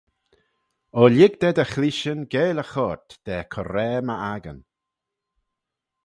O 0.99 1.03
lhig 1.13 1.33
da 1.41 1.49
dty 1.55 1.65
chleayshyn 1.71 2.21
geill 2.33 2.61
y 2.63 2.65
choyrt: 2.71 3.09
da 3.25 3.37
coraa 3.53 3.99
m'accan. 4.07 4.59